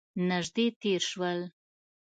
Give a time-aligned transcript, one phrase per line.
[0.29, 1.39] نژدې تیر شول